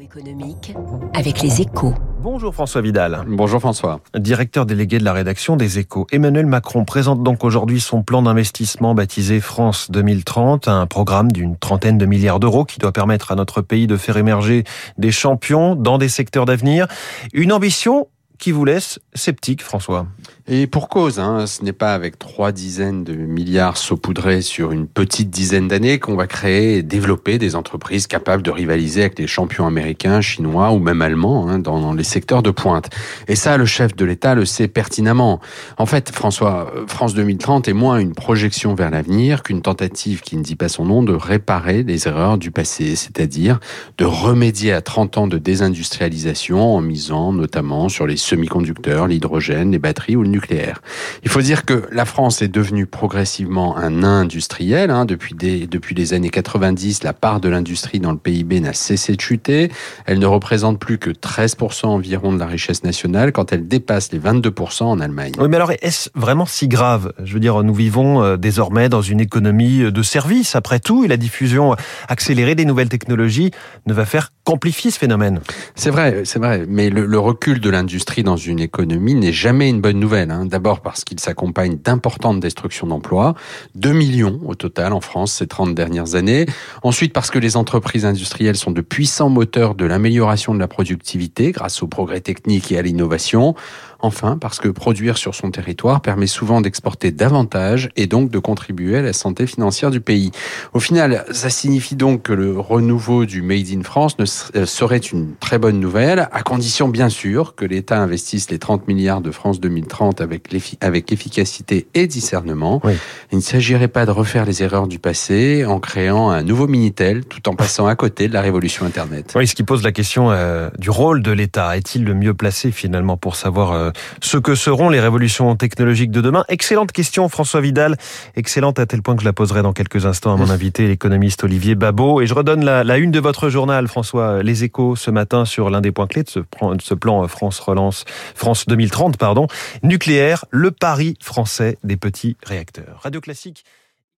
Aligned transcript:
économique 0.00 0.74
avec 1.14 1.42
les 1.42 1.60
échos. 1.60 1.94
Bonjour 2.20 2.54
François 2.54 2.80
Vidal. 2.80 3.24
Bonjour 3.26 3.60
François. 3.60 4.00
Directeur 4.14 4.66
délégué 4.66 4.98
de 4.98 5.04
la 5.04 5.12
rédaction 5.12 5.56
des 5.56 5.78
échos. 5.78 6.06
Emmanuel 6.12 6.46
Macron 6.46 6.84
présente 6.84 7.22
donc 7.22 7.44
aujourd'hui 7.44 7.80
son 7.80 8.02
plan 8.02 8.22
d'investissement 8.22 8.94
baptisé 8.94 9.40
France 9.40 9.90
2030, 9.90 10.68
un 10.68 10.86
programme 10.86 11.32
d'une 11.32 11.56
trentaine 11.56 11.98
de 11.98 12.06
milliards 12.06 12.40
d'euros 12.40 12.64
qui 12.64 12.78
doit 12.78 12.92
permettre 12.92 13.32
à 13.32 13.34
notre 13.34 13.60
pays 13.60 13.86
de 13.86 13.96
faire 13.96 14.16
émerger 14.16 14.64
des 14.98 15.12
champions 15.12 15.74
dans 15.74 15.98
des 15.98 16.08
secteurs 16.08 16.44
d'avenir. 16.44 16.86
Une 17.32 17.52
ambition 17.52 18.08
qui 18.42 18.50
vous 18.50 18.64
laisse 18.64 18.98
sceptique, 19.14 19.62
François? 19.62 20.08
Et 20.48 20.66
pour 20.66 20.88
cause, 20.88 21.20
hein, 21.20 21.46
ce 21.46 21.62
n'est 21.62 21.72
pas 21.72 21.94
avec 21.94 22.18
trois 22.18 22.50
dizaines 22.50 23.04
de 23.04 23.12
milliards 23.14 23.76
saupoudrés 23.76 24.42
sur 24.42 24.72
une 24.72 24.88
petite 24.88 25.30
dizaine 25.30 25.68
d'années 25.68 26.00
qu'on 26.00 26.16
va 26.16 26.26
créer 26.26 26.78
et 26.78 26.82
développer 26.82 27.38
des 27.38 27.54
entreprises 27.54 28.08
capables 28.08 28.42
de 28.42 28.50
rivaliser 28.50 29.02
avec 29.02 29.20
les 29.20 29.28
champions 29.28 29.68
américains, 29.68 30.20
chinois 30.20 30.72
ou 30.72 30.80
même 30.80 31.00
allemands 31.00 31.48
hein, 31.48 31.60
dans, 31.60 31.94
les 31.94 32.02
secteurs 32.02 32.42
de 32.42 32.50
pointe. 32.50 32.90
Et 33.28 33.36
ça, 33.36 33.56
le 33.56 33.64
chef 33.64 33.94
de 33.94 34.04
l'État 34.04 34.34
le 34.34 34.44
sait 34.44 34.66
pertinemment. 34.66 35.38
En 35.78 35.86
fait, 35.86 36.10
François, 36.10 36.72
France 36.88 37.14
2030 37.14 37.68
est 37.68 37.72
moins 37.72 38.00
une 38.00 38.14
projection 38.14 38.74
vers 38.74 38.90
l'avenir 38.90 39.44
qu'une 39.44 39.62
tentative 39.62 40.22
qui 40.22 40.36
ne 40.36 40.42
dit 40.42 40.56
pas 40.56 40.68
son 40.68 40.86
nom 40.86 41.04
de 41.04 41.12
réparer 41.12 41.84
les 41.84 42.08
erreurs 42.08 42.36
du 42.36 42.50
passé, 42.50 42.96
c'est-à-dire 42.96 43.60
de 43.98 44.04
remédier 44.04 44.72
à 44.72 44.80
30 44.80 45.18
ans 45.18 45.26
de 45.28 45.38
désindustrialisation 45.38 46.74
en 46.74 46.80
misant 46.80 47.32
notamment 47.32 47.88
sur 47.88 48.08
les 48.08 48.16
semi-conducteurs, 48.32 49.06
l'hydrogène, 49.08 49.72
les 49.72 49.78
batteries 49.78 50.16
ou 50.16 50.22
le 50.22 50.28
nucléaire. 50.28 50.80
Il 51.22 51.30
faut 51.30 51.42
dire 51.42 51.66
que 51.66 51.86
la 51.92 52.06
France 52.06 52.40
est 52.40 52.48
devenue 52.48 52.86
progressivement 52.86 53.76
un 53.76 54.02
industriel. 54.02 54.90
Hein. 54.90 55.04
Depuis, 55.04 55.34
depuis 55.34 55.94
les 55.94 56.14
années 56.14 56.30
90, 56.30 57.02
la 57.02 57.12
part 57.12 57.40
de 57.40 57.50
l'industrie 57.50 58.00
dans 58.00 58.12
le 58.12 58.16
PIB 58.16 58.60
n'a 58.60 58.72
cessé 58.72 59.14
de 59.14 59.20
chuter. 59.20 59.70
Elle 60.06 60.18
ne 60.18 60.24
représente 60.24 60.78
plus 60.78 60.96
que 60.96 61.10
13% 61.10 61.86
environ 61.86 62.32
de 62.32 62.38
la 62.38 62.46
richesse 62.46 62.84
nationale 62.84 63.32
quand 63.32 63.52
elle 63.52 63.68
dépasse 63.68 64.10
les 64.12 64.18
22% 64.18 64.84
en 64.84 65.00
Allemagne. 65.00 65.32
Oui, 65.38 65.48
mais 65.50 65.56
alors 65.56 65.72
est-ce 65.82 66.08
vraiment 66.14 66.46
si 66.46 66.68
grave? 66.68 67.12
Je 67.22 67.34
veux 67.34 67.40
dire, 67.40 67.62
nous 67.62 67.74
vivons 67.74 68.22
euh, 68.22 68.36
désormais 68.38 68.88
dans 68.88 69.02
une 69.02 69.20
économie 69.20 69.92
de 69.92 70.02
services, 70.02 70.56
après 70.56 70.80
tout, 70.80 71.04
et 71.04 71.08
la 71.08 71.18
diffusion 71.18 71.76
accélérée 72.08 72.54
des 72.54 72.64
nouvelles 72.64 72.88
technologies 72.88 73.50
ne 73.86 73.92
va 73.92 74.06
faire 74.06 74.30
qu'amplifier 74.44 74.90
ce 74.90 74.98
phénomène. 74.98 75.40
C'est 75.74 75.90
vrai, 75.90 76.22
c'est 76.24 76.38
vrai. 76.38 76.64
Mais 76.68 76.90
le, 76.90 77.06
le 77.06 77.18
recul 77.18 77.60
de 77.60 77.70
l'industrie 77.70 78.22
dans 78.22 78.36
une 78.36 78.58
économie 78.58 79.14
n'est 79.14 79.32
jamais 79.32 79.68
une 79.68 79.80
bonne 79.80 80.00
nouvelle. 80.00 80.30
Hein. 80.30 80.46
D'abord 80.46 80.80
parce 80.80 81.04
qu'il 81.04 81.20
s'accompagne 81.20 81.78
d'importantes 81.82 82.40
destructions 82.40 82.86
d'emplois, 82.86 83.34
2 83.76 83.92
millions 83.92 84.40
au 84.44 84.54
total 84.54 84.92
en 84.92 85.00
France 85.00 85.32
ces 85.32 85.46
30 85.46 85.74
dernières 85.74 86.14
années. 86.14 86.46
Ensuite 86.82 87.12
parce 87.12 87.30
que 87.30 87.38
les 87.38 87.56
entreprises 87.56 88.04
industrielles 88.04 88.56
sont 88.56 88.72
de 88.72 88.80
puissants 88.80 89.28
moteurs 89.28 89.74
de 89.74 89.84
l'amélioration 89.84 90.54
de 90.54 90.58
la 90.58 90.68
productivité 90.68 91.52
grâce 91.52 91.82
au 91.82 91.86
progrès 91.86 92.20
technique 92.20 92.72
et 92.72 92.78
à 92.78 92.82
l'innovation. 92.82 93.54
Enfin, 94.02 94.36
parce 94.36 94.58
que 94.58 94.68
produire 94.68 95.16
sur 95.16 95.34
son 95.34 95.50
territoire 95.50 96.02
permet 96.02 96.26
souvent 96.26 96.60
d'exporter 96.60 97.12
davantage 97.12 97.88
et 97.96 98.06
donc 98.06 98.30
de 98.30 98.38
contribuer 98.38 98.98
à 98.98 99.02
la 99.02 99.12
santé 99.12 99.46
financière 99.46 99.90
du 99.90 100.00
pays. 100.00 100.32
Au 100.72 100.80
final, 100.80 101.24
ça 101.30 101.50
signifie 101.50 101.94
donc 101.94 102.22
que 102.22 102.32
le 102.32 102.58
renouveau 102.58 103.24
du 103.26 103.42
Made 103.42 103.68
in 103.72 103.82
France 103.82 104.18
ne 104.18 104.24
euh, 104.56 104.66
serait 104.66 104.98
une 104.98 105.34
très 105.36 105.58
bonne 105.58 105.78
nouvelle, 105.78 106.28
à 106.32 106.42
condition 106.42 106.88
bien 106.88 107.08
sûr 107.08 107.54
que 107.54 107.64
l'État 107.64 107.98
investisse 107.98 108.50
les 108.50 108.58
30 108.58 108.88
milliards 108.88 109.20
de 109.20 109.30
France 109.30 109.60
2030 109.60 110.20
avec, 110.20 110.48
avec 110.80 111.12
efficacité 111.12 111.86
et 111.94 112.08
discernement. 112.08 112.82
Il 113.30 113.38
ne 113.38 113.42
s'agirait 113.42 113.88
pas 113.88 114.04
de 114.04 114.10
refaire 114.10 114.44
les 114.44 114.62
erreurs 114.62 114.88
du 114.88 114.98
passé 114.98 115.64
en 115.64 115.78
créant 115.78 116.30
un 116.30 116.42
nouveau 116.42 116.66
Minitel 116.66 117.24
tout 117.24 117.48
en 117.48 117.54
passant 117.54 117.86
à 117.86 117.94
côté 117.94 118.26
de 118.26 118.32
la 118.32 118.40
révolution 118.40 118.84
Internet. 118.84 119.32
Oui, 119.36 119.46
ce 119.46 119.54
qui 119.54 119.62
pose 119.62 119.84
la 119.84 119.92
question 119.92 120.30
euh, 120.30 120.70
du 120.78 120.90
rôle 120.90 121.22
de 121.22 121.30
l'État. 121.30 121.76
Est-il 121.76 122.04
le 122.04 122.14
mieux 122.14 122.34
placé 122.34 122.72
finalement 122.72 123.16
pour 123.16 123.36
savoir 123.36 123.72
euh, 123.72 123.91
ce 124.20 124.36
que 124.36 124.54
seront 124.54 124.88
les 124.90 125.00
révolutions 125.00 125.54
technologiques 125.56 126.10
de 126.10 126.20
demain 126.20 126.44
Excellente 126.48 126.92
question, 126.92 127.28
François 127.28 127.60
Vidal. 127.60 127.96
Excellente 128.36 128.78
à 128.78 128.86
tel 128.86 129.02
point 129.02 129.14
que 129.16 129.22
je 129.22 129.26
la 129.26 129.32
poserai 129.32 129.62
dans 129.62 129.72
quelques 129.72 130.06
instants 130.06 130.34
à 130.34 130.36
mon 130.36 130.50
invité, 130.50 130.88
l'économiste 130.88 131.44
Olivier 131.44 131.74
Babot. 131.74 132.20
Et 132.20 132.26
je 132.26 132.34
redonne 132.34 132.64
la, 132.64 132.98
une 132.98 133.10
de 133.10 133.20
votre 133.20 133.48
journal, 133.48 133.88
François, 133.88 134.42
Les 134.42 134.64
Échos, 134.64 134.96
ce 134.96 135.10
matin 135.10 135.44
sur 135.44 135.70
l'un 135.70 135.80
des 135.80 135.92
points 135.92 136.06
clés 136.06 136.22
de 136.22 136.30
ce, 136.30 136.40
de 136.40 136.82
ce 136.82 136.94
plan 136.94 137.26
France 137.28 137.58
Relance, 137.60 138.04
France 138.34 138.66
2030, 138.66 139.16
pardon. 139.16 139.46
Nucléaire, 139.82 140.44
le 140.50 140.70
pari 140.70 141.16
français 141.20 141.78
des 141.84 141.96
petits 141.96 142.36
réacteurs. 142.44 143.00
Radio 143.02 143.20
Classique. 143.20 143.64